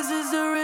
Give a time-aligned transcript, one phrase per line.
[0.00, 0.59] this is the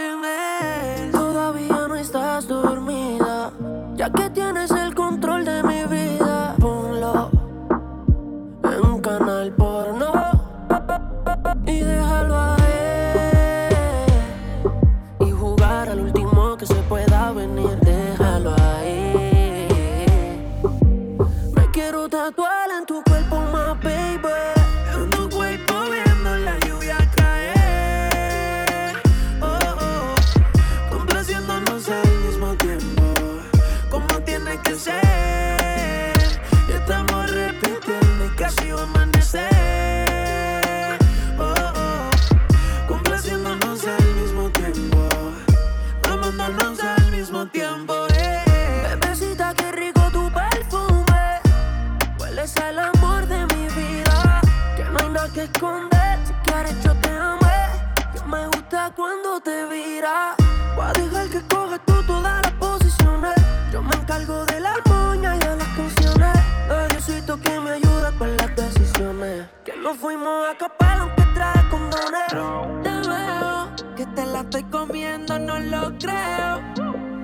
[74.57, 76.61] estoy comiendo, no lo creo.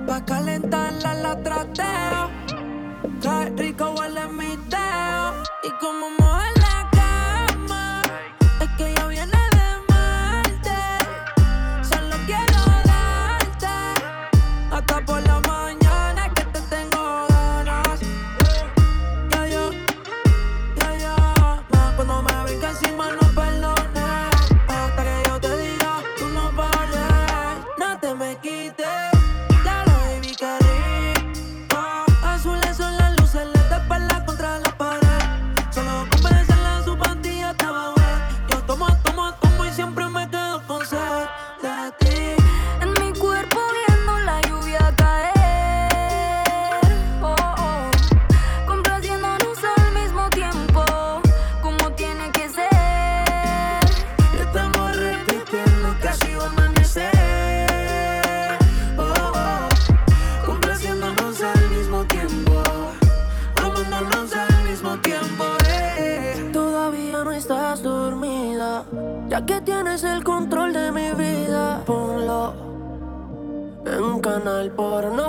[0.06, 2.30] Pa' calentarla la trateo.
[3.20, 5.42] Trae rico, huele mi teo.
[5.62, 8.02] Y como moja la cama,
[8.60, 9.43] es que yo viene.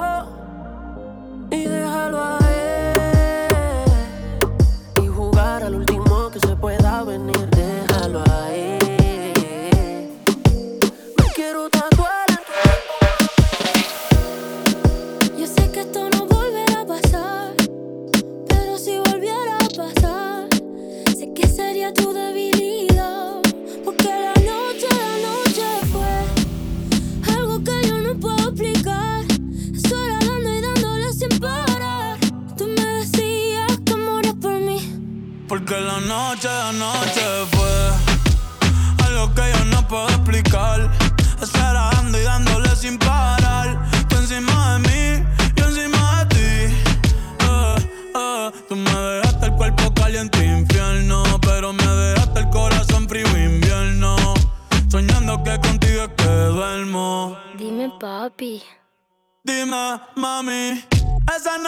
[0.05, 0.44] oh.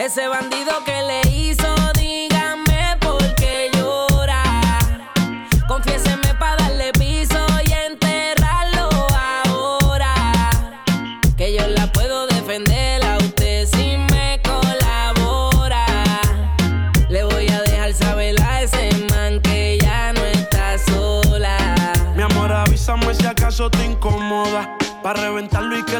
[0.00, 1.79] Ese bandido que le hizo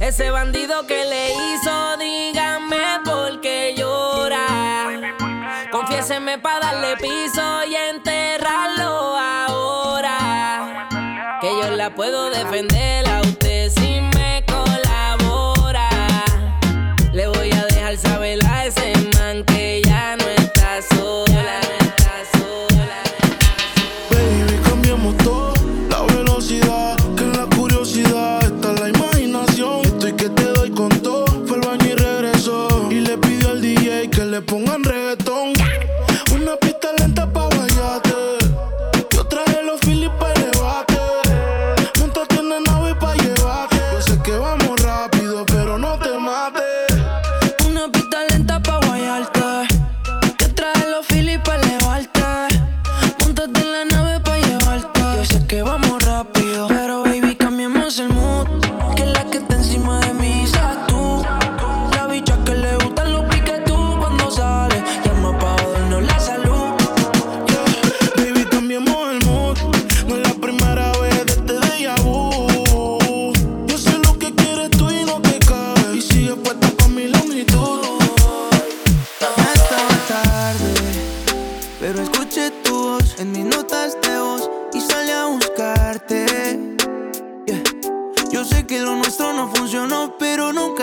[0.00, 4.88] Ese bandido que le hizo, dígame por qué llora.
[5.70, 10.88] Confiéseme para darle piso y enterrarlo ahora.
[11.42, 13.49] Que yo la puedo defender a usted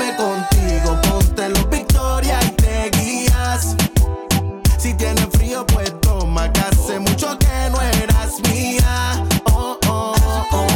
[0.00, 1.00] pa' quedarme contigo.
[1.02, 3.76] Ponte los Victoria y te guías.
[4.78, 9.24] Si tienes frío, pues toma, que hace mucho que no eras mía.
[9.52, 10.14] Oh, oh,
[10.52, 10.66] oh.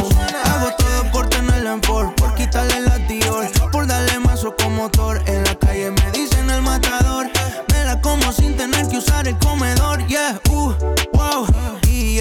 [0.45, 5.21] Hago todo por tenerla en Ford, por quitarle la Dior, por darle más motor.
[5.25, 7.29] En la calle me dicen el matador.
[7.71, 10.05] Me la como sin tener que usar el comedor.
[10.07, 10.73] Yeah, uh,
[11.13, 11.47] wow,
[11.87, 12.19] y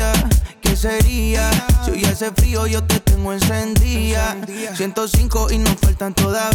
[0.61, 1.51] ¿qué sería?
[1.85, 4.37] Si hoy hace frío, yo te tengo encendida.
[4.75, 6.54] 105 y no faltan todavía.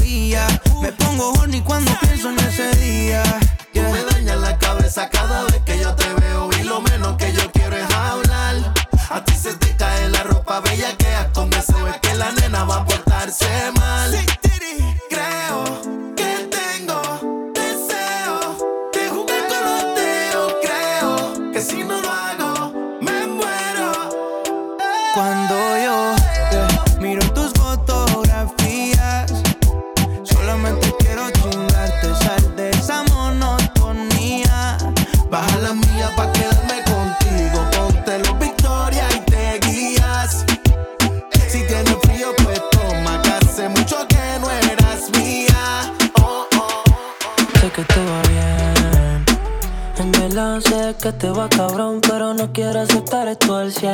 [50.61, 53.91] Sé que te va cabrón, pero no quiero aceptar esto al 100.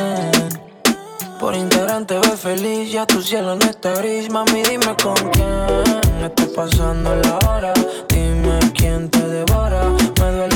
[1.40, 4.30] Por integrante ve feliz, ya tu cielo no está gris.
[4.30, 7.74] Mami, dime con quién está pasando la hora.
[8.10, 9.90] Dime quién te devora.
[10.20, 10.55] Me duele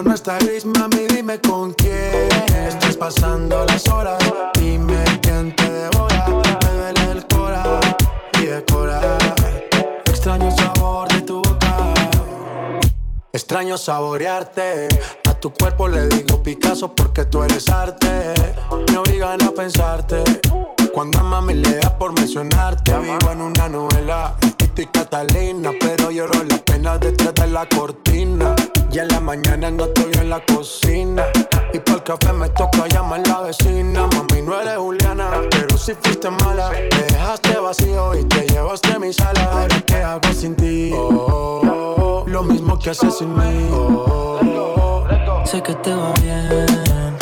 [0.00, 2.28] no está gris, mami, dime con quién
[2.66, 4.22] estás pasando las horas.
[4.54, 7.80] Dime quién te devora, me duele el cora
[8.40, 9.18] y decora.
[10.06, 11.94] Extraño el sabor de tu boca,
[13.32, 14.88] extraño saborearte.
[15.28, 18.32] A tu cuerpo le digo Picasso porque tú eres arte.
[18.90, 20.24] Me obligan a pensarte.
[20.94, 24.36] Cuando a mami le da por mencionarte, vivo en una novela.
[24.56, 28.54] Tito y Catalina, pero lloro las penas detrás de la cortina.
[28.92, 31.24] Y en la mañana no estoy en la cocina.
[31.72, 34.06] Y por el café me toca llamar a la vecina.
[34.06, 36.70] Mami, no eres Juliana, pero si fuiste mala.
[36.70, 39.44] Me dejaste vacío y te llevaste mi sala.
[39.44, 40.92] Ahora, ¿qué hago sin ti?
[40.94, 43.70] Oh, lo mismo que haces sin mí.
[43.72, 45.04] Oh,
[45.46, 47.16] sé que te va bien.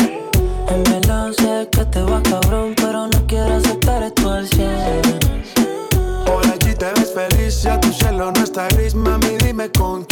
[0.69, 5.03] En verdad sé que te va cabrón, pero no quiero aceptar esto al 100.
[6.27, 10.05] Por allí te ves feliz, ya tu cielo no está gris, mami, dime con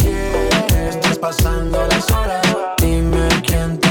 [1.19, 2.47] pasando las horas.
[2.77, 3.88] Dime quién te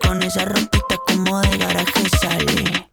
[0.00, 2.90] con esa ropita como de garaje sale.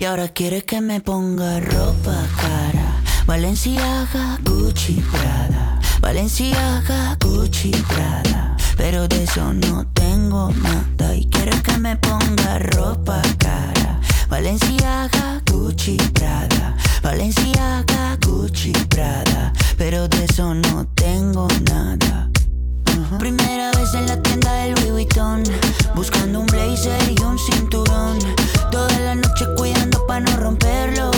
[0.00, 3.00] Y ahora quiere que me ponga ropa cara.
[3.24, 5.80] Valenciaga, Gucci, Prada.
[6.00, 8.56] Valenciaga, Gucci, Prada.
[8.76, 11.14] Pero de eso no tengo nada.
[11.14, 14.00] Y quiere que me ponga ropa cara.
[14.28, 16.76] Valenciaga, Gucci, Prada.
[17.00, 19.52] Valenciaga, Gucci, Prada.
[19.78, 22.28] Pero de eso no tengo nada.
[23.18, 25.42] Primera vez en la tienda del Louis Vuitton
[25.94, 28.18] Buscando un blazer y un cinturón.
[28.70, 31.10] Toda la noche cuidando para no romperlo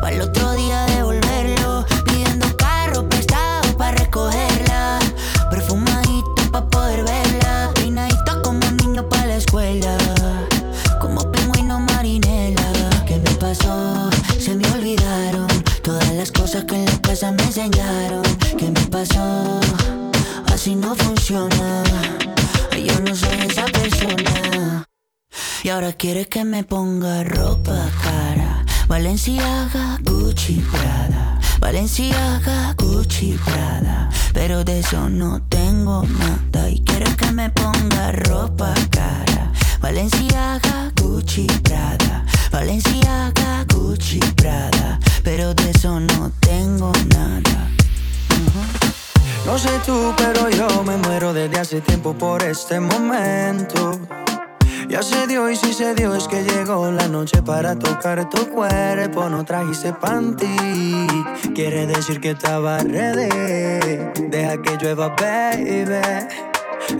[0.00, 1.84] Para el otro día devolverlo.
[2.04, 4.98] Pidiendo carro prestado para recogerla
[5.50, 7.70] Perfumadito para poder verla.
[7.74, 9.96] Peinadita como un niño para la escuela
[11.00, 12.90] Como pingüino marinela.
[13.06, 14.10] ¿Qué me pasó?
[14.38, 15.48] Se me olvidaron
[15.82, 18.22] Todas las cosas que en la casa me enseñaron.
[18.58, 19.69] ¿Qué me pasó?
[20.60, 21.82] Así no funciona.
[22.76, 24.84] Yo no soy esa persona.
[25.62, 28.66] Y ahora quiere que me ponga ropa cara.
[28.86, 31.40] Valenciaga, Gucci, Prada.
[31.60, 34.10] Valenciaga, Gucci, Prada.
[34.34, 36.68] Pero de eso no tengo nada.
[36.68, 39.50] Y quiere que me ponga ropa cara.
[39.80, 41.46] Valenciaga, Gucci,
[51.70, 53.92] hace tiempo por este momento.
[54.88, 58.48] Ya se dio y si se dio es que llegó la noche para tocar tu
[58.48, 59.28] cuerpo.
[59.28, 61.06] No trajiste panty,
[61.54, 64.00] quiere decir que estaba ready.
[64.30, 66.00] Deja que llueva, baby.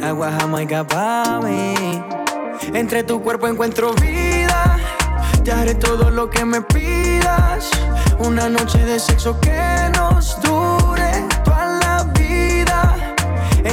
[0.04, 2.00] Agua jamaica pa' mí.
[2.72, 4.78] Entre tu cuerpo encuentro vida.
[5.42, 7.68] Te haré todo lo que me pidas.
[8.20, 10.60] Una noche de sexo que nos dure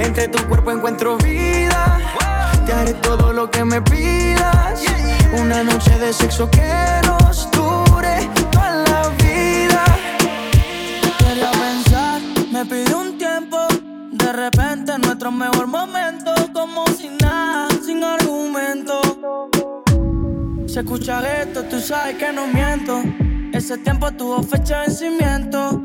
[0.00, 1.98] Entre tu cuerpo encuentro vida.
[2.64, 4.82] Te haré todo lo que me pidas.
[5.38, 6.72] Una noche de sexo que
[7.04, 9.84] nos dure toda la vida.
[11.18, 13.58] Quería pensar, me pidió un tiempo.
[14.12, 19.00] De repente nuestro mejor momento, como sin nada, sin argumento.
[20.66, 23.02] Se escucha esto, tú sabes que no miento.
[23.52, 25.82] Ese tiempo tuvo fecha de vencimiento.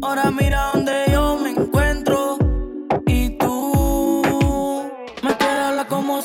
[0.00, 1.69] Ahora mira donde yo me encuentro.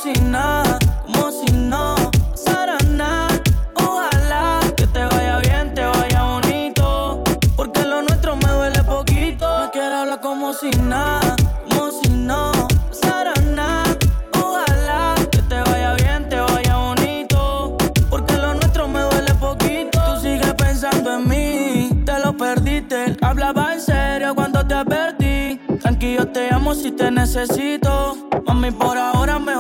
[0.06, 1.96] Si nada, como si no
[2.30, 3.42] pasara nada.
[3.74, 7.24] Ojalá que te vaya bien, te vaya bonito.
[7.56, 9.48] Porque lo nuestro me duele poquito.
[9.62, 11.36] Me quieres hablar como si nada,
[11.68, 12.52] como si no
[12.90, 13.98] pasara nada.
[14.34, 17.76] Ojalá que te vaya bien, te vaya bonito.
[18.12, 20.00] Porque lo nuestro me duele poquito.
[20.06, 23.18] Tú sigues pensando en mí, te lo perdiste.
[23.22, 25.60] Hablaba en serio cuando te advertí.
[25.82, 28.18] Tranquilo, te amo si te necesito.
[28.46, 29.55] Mami, por ahora mejor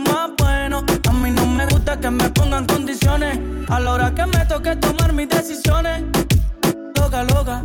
[0.00, 0.84] más bueno.
[1.08, 3.38] A mí no me gusta que me pongan condiciones.
[3.68, 6.02] A la hora que me toque tomar mis decisiones.
[6.96, 7.64] Loca, loca.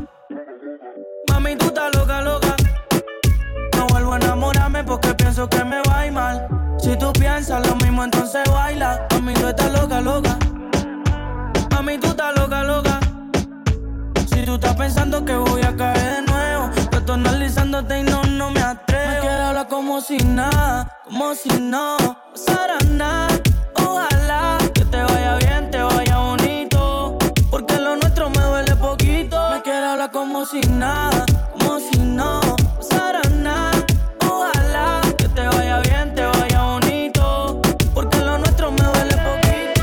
[1.30, 2.56] Mami, tú estás loca, loca.
[3.78, 6.48] No vuelvo a enamorarme porque pienso que me va a ir mal.
[6.80, 9.08] Si tú piensas lo mismo, entonces baila.
[9.14, 10.38] Mami, tú estás loca, loca.
[11.72, 13.00] Mami, tú estás loca, loca.
[14.28, 16.70] Si tú estás pensando que voy a caer de nuevo,
[17.06, 19.14] yo analizándote y no, no me atrevo.
[19.14, 22.17] Me quiero hablar como si nada, como si no
[22.48, 23.28] Sarana,
[23.76, 27.18] ojalá, que te vaya bien, te vaya bonito,
[27.52, 29.38] porque lo nuestro me duele poquito.
[29.52, 32.42] Me quiero hablar como si nada, como si no,
[32.80, 33.72] saraná,
[34.28, 37.62] ojalá, que te vaya bien, te vaya bonito,
[37.94, 39.82] porque lo nuestro me duele poquito,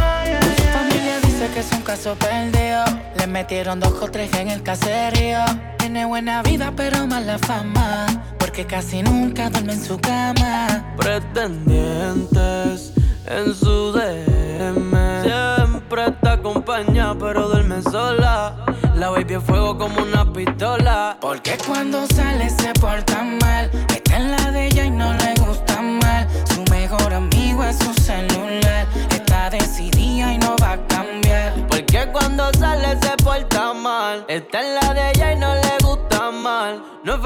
[0.73, 2.85] familia dice que es un caso perdido.
[3.19, 5.41] Le metieron dos o en el caserío.
[5.79, 8.07] Tiene buena vida pero mala fama
[8.55, 10.95] porque casi nunca duerme en su cama.
[10.97, 12.93] Pretendientes
[13.27, 14.93] en su DM.
[15.25, 18.55] Siempre está acompañada, pero duerme sola.
[18.95, 21.19] La baby es fuego como una pistola.
[21.21, 23.73] Porque cuando sale se porta mal.
[23.93, 26.29] Está en la de ella y no le gusta mal.
[26.55, 28.87] Su mejor amigo es su celular.
[29.11, 31.55] Está decidida y no va a cambiar.
[31.67, 34.25] Porque cuando sale se porta mal.
[34.29, 35.04] Está en la de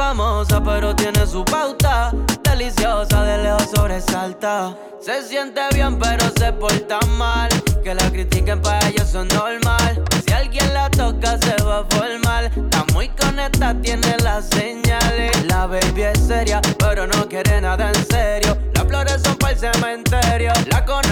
[0.09, 2.13] famosa, pero tiene su pauta.
[2.43, 4.75] Deliciosa, de lejos sobresalta.
[5.01, 7.49] Se siente bien, pero se porta mal.
[7.85, 10.03] Que la critiquen para ellos son normal.
[10.25, 12.45] Si alguien la toca, se va a formar.
[12.45, 15.45] Está muy conectada, tiene las señales.
[15.45, 18.57] La baby es seria, pero no quiere nada en serio.
[18.75, 20.53] Las flores son para el cementerio.
[20.71, 21.03] La como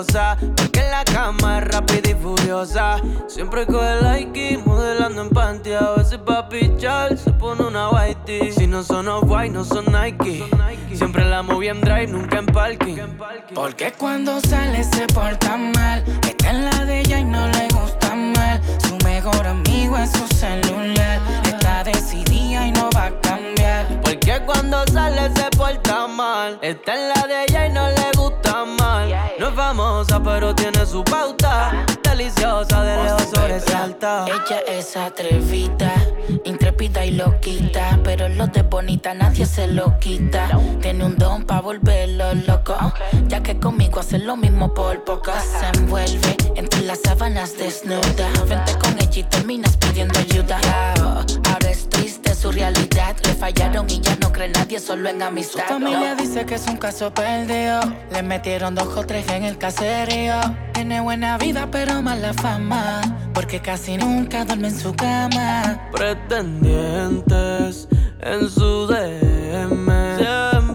[0.00, 2.96] Porque en la cama es rápida y furiosa.
[3.26, 5.74] Siempre coge like y modelando en panty.
[5.74, 8.50] A veces pa' pichar se pone una whitey.
[8.50, 10.48] Si no son off-white, no son Nike.
[10.94, 12.96] Siempre la moví en drive, nunca en parking.
[13.54, 16.02] Porque cuando sale se porta mal.
[16.26, 18.60] Está en la de ella y no le gusta mal.
[18.78, 21.20] Su mejor amigo es su celular.
[21.44, 23.86] Está decidida y no va a cambiar.
[24.02, 26.58] Porque cuando sale se porta mal.
[26.62, 28.79] Está en la de ella y no le gusta mal.
[29.70, 31.86] Famosa, pero tiene su pauta.
[32.02, 34.24] Deliciosa, de lejos sobresalta.
[34.26, 35.94] Ella es atrevida,
[36.44, 37.96] intrépida y loquita.
[38.02, 40.48] Pero lo de bonita nadie se lo quita.
[40.80, 42.76] Tiene un don pa' volverlo loco.
[43.44, 45.32] Que conmigo hace lo mismo por poco.
[45.40, 48.28] Se envuelve entre las sábanas desnuda.
[48.48, 50.60] Vente con ella y terminas pidiendo ayuda.
[50.96, 53.16] Ahora es triste su realidad.
[53.24, 55.64] Le fallaron y ya no cree nadie, solo en amistad.
[55.68, 57.80] Su familia dice que es un caso perdido.
[58.12, 60.34] Le metieron dos o tres en el caserío.
[60.72, 63.00] Tiene buena vida, pero mala fama.
[63.34, 65.88] Porque casi nunca duerme en su cama.
[65.92, 67.88] Pretendientes
[68.20, 69.79] en su DM.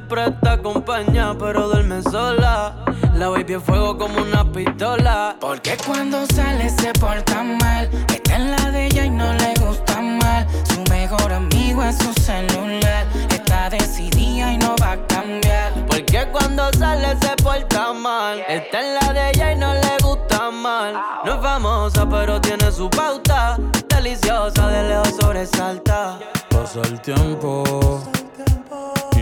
[0.07, 2.75] Siempre está acompañada, pero duerme sola.
[3.15, 5.35] La baby es fuego como una pistola.
[5.41, 7.89] Porque cuando sale se porta mal.
[8.13, 10.45] Está en la de ella y no le gusta mal.
[10.71, 13.07] Su mejor amigo es su celular.
[13.31, 15.73] Está decidida y no va a cambiar.
[15.87, 18.43] Porque cuando sale se porta mal.
[18.47, 21.01] Está en la de ella y no le gusta mal.
[21.25, 23.57] No es famosa, pero tiene su pauta.
[23.89, 26.19] Deliciosa, de lejos sobresalta.
[26.51, 28.03] Pasa el tiempo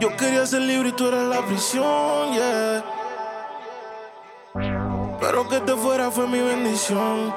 [0.00, 2.84] Yo quería ser libre y tú eras la prisión, yeah.
[5.20, 7.34] Pero que te fuera fue mi bendición.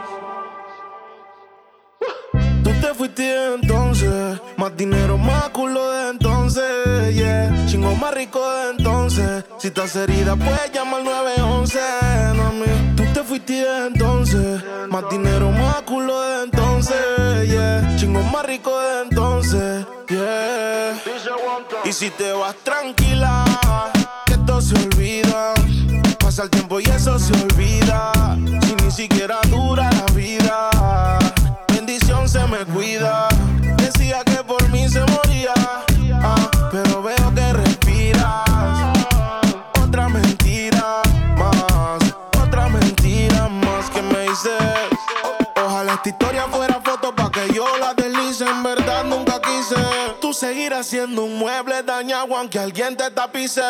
[2.64, 7.66] Tú te fuiste entonces, más dinero, más culo de entonces, yeah.
[7.68, 9.46] Chingo más rico de entonces.
[9.60, 11.80] Si estás herida, puedes llamar 911,
[12.36, 12.96] mami.
[12.98, 17.96] Tú te fuiste de entonces, más dinero, más culo de entonces, yeah.
[17.98, 20.94] Chingo más rico de entonces, yeah.
[21.84, 23.44] Y si te vas tranquila,
[24.26, 25.54] que esto se olvida.
[26.20, 28.14] Pasa el tiempo y eso se olvida.
[28.66, 31.20] Si ni siquiera dura la vida,
[31.74, 33.28] bendición se me cuida.
[33.78, 35.54] Decía que por mí se moría,
[46.08, 48.46] Esta historia fuera foto pa' que yo la deslice.
[48.46, 49.76] En verdad nunca quise.
[50.22, 53.62] Tú seguir haciendo un mueble dañado aunque alguien te tapice.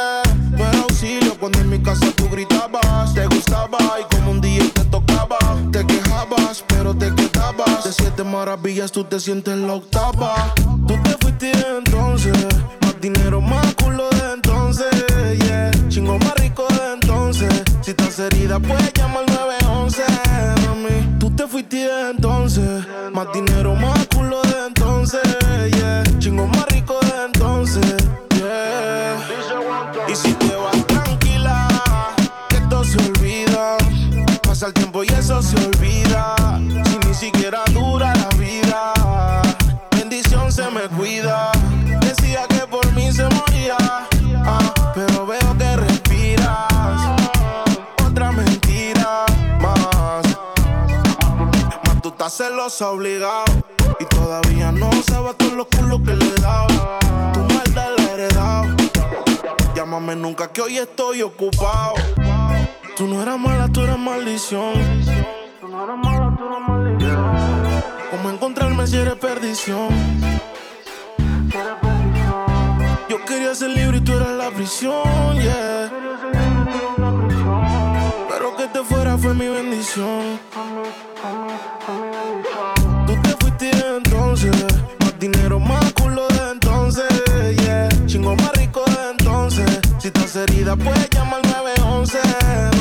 [0.52, 3.16] No era auxilio cuando en mi casa tú gritabas.
[3.16, 5.40] Te gustaba y como un día te tocaba.
[5.72, 7.84] Te quejabas, pero te quedabas.
[7.84, 10.54] De siete maravillas tú te sientes la octava.
[10.88, 12.38] Tú te fuiste entonces.
[12.82, 14.94] Más dinero, más culo de entonces.
[15.40, 15.72] Yeah.
[15.90, 17.64] Chingo más rico de entonces.
[17.82, 20.06] Si estás herida, puedes llamar al 911, mami.
[20.06, 20.07] Tú
[21.48, 22.86] te fuiste entonces.
[23.14, 25.22] Más dinero, más culo de entonces.
[25.72, 26.04] Yeah.
[26.20, 27.98] Chingo más rico de entonces.
[28.36, 29.18] Yeah.
[30.08, 31.68] Y si te vas tranquila,
[32.50, 33.78] que esto se olvida.
[34.44, 35.87] Pasa el tiempo y eso se olvida.
[52.28, 53.46] Tú estás celosa obligado.
[54.02, 56.68] Y todavía no sabes todos los culos que le he dado.
[57.32, 58.66] Tu maldad la he heredado.
[59.74, 61.94] Llámame nunca que hoy estoy ocupado.
[62.98, 64.74] Tú no eras mala, tú eras maldición.
[65.62, 67.36] Tú no eras mala, tú eras maldición.
[68.12, 69.88] ¿Cómo encontrarme si eres perdición?
[73.08, 76.37] Yo quería ser libre y tú eras la prisión, yeah.
[78.90, 80.40] Pero que te fuera fue mi bendición.
[83.06, 84.52] Tú te fuiste entonces,
[85.00, 87.06] más dinero, más culo de entonces,
[87.64, 87.90] yeah.
[88.06, 89.80] Chingo más rico de entonces.
[90.00, 92.20] Si estás herida, puedes llamar al 911,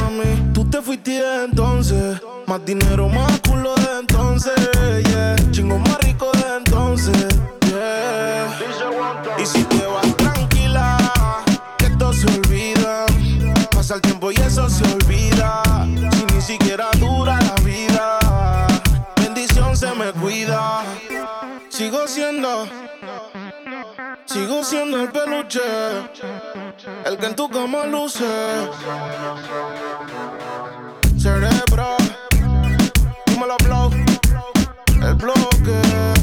[0.00, 0.52] mami.
[0.52, 4.54] Tú te fuiste entonces, más dinero, más culo de entonces,
[24.66, 25.60] siendo el peluche,
[27.04, 28.24] el que en tu cama luce.
[31.16, 31.96] Cerebro,
[33.26, 33.90] dímelo, blow,
[35.02, 36.15] el bloque.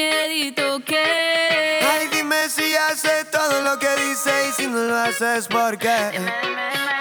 [0.00, 1.04] miedito que.
[1.92, 5.96] Ay, dime si hace todo lo que dice y si no lo haces, ¿por qué?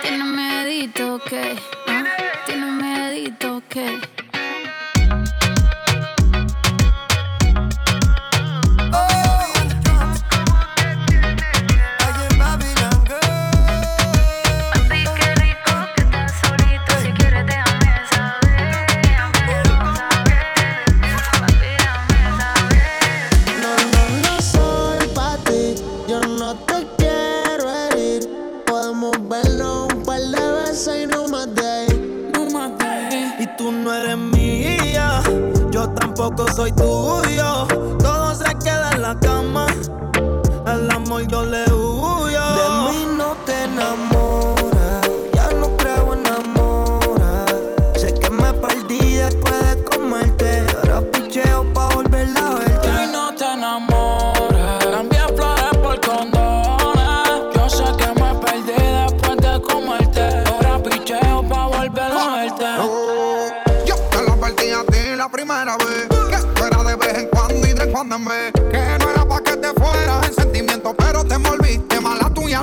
[0.01, 1.57] Tiene miedito que.
[2.45, 4.18] Tiene miedito que.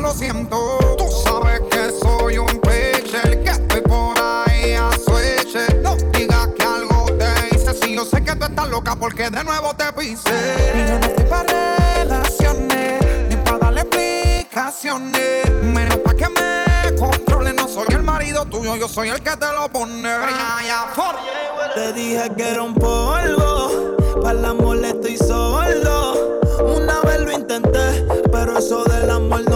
[0.06, 0.78] lo siento.
[0.96, 5.56] Tú sabes que soy un pitcher, que estoy por ahí a switch.
[5.82, 9.42] No digas que algo te hice, si yo sé que tú estás loca porque de
[9.42, 10.30] nuevo te pise.
[10.74, 15.50] Y yo no estoy para relaciones, ni para darle explicaciones.
[15.62, 19.52] Menos para que me controle, no soy el marido tuyo, yo soy el que te
[19.52, 20.08] lo pone.
[21.74, 26.40] Te dije que era un polvo, para la amor estoy sordo.
[26.64, 29.55] Una vez lo intenté, pero eso del amor no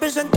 [0.00, 0.33] 本身。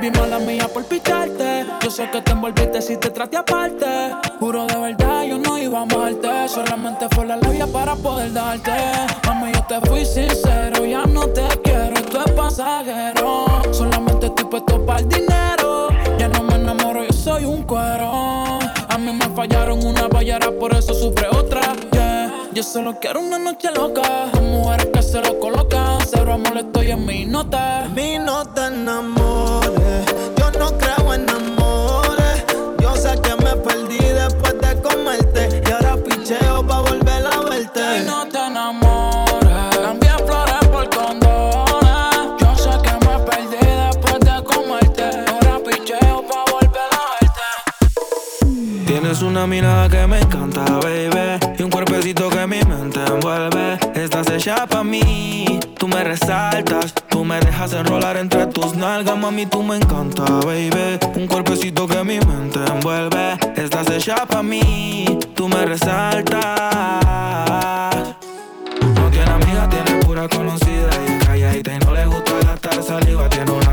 [0.00, 1.66] Baby mala mía por picharte.
[1.82, 3.86] Yo sé que te envolviste si te traté aparte.
[4.38, 6.48] Juro de verdad, yo no iba a amarte.
[6.48, 8.72] Solamente fue la labia para poder darte.
[9.26, 13.46] Mami, yo te fui sincero, ya no te quiero, esto es pasajero.
[13.72, 15.88] Solamente estoy puesto para el dinero.
[16.18, 18.58] Ya no me enamoro, yo soy un cuero.
[18.88, 21.60] A mí me fallaron una ballera, por eso sufre otra.
[21.92, 22.32] Yeah.
[22.52, 24.02] Yo solo quiero una noche loca.
[24.32, 25.98] Las mujeres que se lo colocan.
[26.06, 27.88] Cero amor, estoy en mi nota.
[27.94, 29.67] mí no te enamores.
[49.38, 51.38] Una mirada que me encanta, baby.
[51.58, 53.78] Y un cuerpecito que mi mente envuelve.
[53.94, 55.60] Estás hecha pa' mí.
[55.78, 56.92] Tú me resaltas.
[57.08, 59.46] Tú me dejas enrolar entre tus nalgas, mami.
[59.46, 60.98] Tú me encanta, baby.
[61.14, 63.38] Un cuerpecito que mi mente envuelve.
[63.54, 65.04] Estás hecha pa' mí.
[65.36, 66.40] Tú me resaltas.
[68.96, 73.28] No tiene amiga, tiene pura conocida y es calladita y no le gusta gastar saliva.
[73.28, 73.67] Tiene una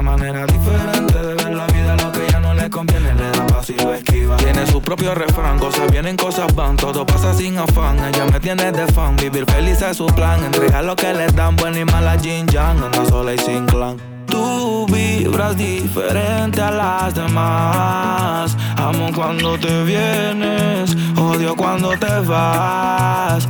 [4.85, 7.97] propio refrán, cosas vienen, cosas van, todo pasa sin afán.
[7.97, 10.41] Ella me tiene de fan, vivir feliz es su plan.
[10.45, 13.97] Entregar lo que le dan, buena y mala Jin Yang, anda sola y sin clan.
[14.27, 18.55] Tú vibras diferente a las demás.
[18.77, 23.49] Amo cuando te vienes, odio cuando te vas.